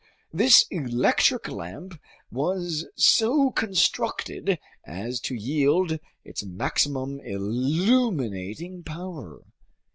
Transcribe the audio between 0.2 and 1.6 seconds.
This electric